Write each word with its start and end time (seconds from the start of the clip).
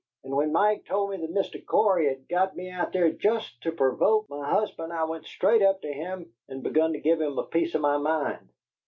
And 0.23 0.35
when 0.35 0.51
Mike 0.51 0.85
told 0.85 1.11
me 1.11 1.17
that 1.17 1.31
Mr. 1.31 1.63
Cory 1.63 2.07
had 2.07 2.27
got 2.27 2.55
me 2.55 2.71
out 2.71 2.91
there 2.91 3.11
jest 3.11 3.61
to 3.61 3.71
provoke 3.71 4.27
my 4.31 4.49
husband 4.49 4.91
I 4.91 5.03
went 5.03 5.25
straight 5.27 5.61
up 5.61 5.79
to 5.83 5.93
him 5.93 6.33
and 6.49 6.63
begun 6.63 6.93
to 6.93 6.99
give 6.99 7.21
him 7.21 7.37
a 7.37 7.43
piece 7.45 7.75
of 7.75 7.81
my 7.81 7.97
mind. 7.99 8.49